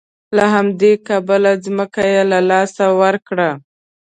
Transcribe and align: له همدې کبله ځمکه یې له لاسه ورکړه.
له 0.35 0.43
همدې 0.53 0.93
کبله 1.07 1.51
ځمکه 1.65 2.01
یې 2.13 2.21
له 2.31 2.39
لاسه 2.49 2.85
ورکړه. 3.01 3.49